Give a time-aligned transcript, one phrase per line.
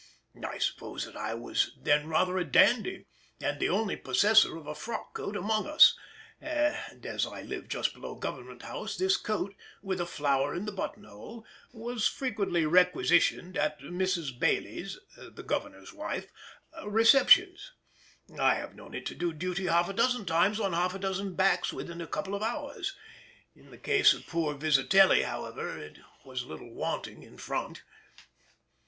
[0.43, 3.05] I suppose that I was then rather a dandy
[3.39, 5.95] and the only possessor of a frock coat among us,
[6.41, 9.53] and as I lived just below Government House, this coat,
[9.83, 14.39] with a flower in the button hole, was frequently requisitioned at Mrs.
[14.39, 16.31] Bayley's (the Governor's wife)
[16.83, 17.71] receptions.
[18.39, 21.71] I have known it do duty half a dozen times on half a dozen backs
[21.71, 22.95] within a couple of hours:
[23.55, 27.83] in the case of poor Vizitelly, however, it was a little wanting in front.